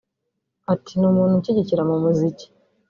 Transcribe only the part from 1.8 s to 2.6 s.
mu muziki